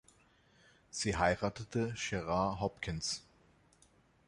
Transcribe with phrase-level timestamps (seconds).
[0.89, 3.21] Sie heiratete Gerard Hopkins.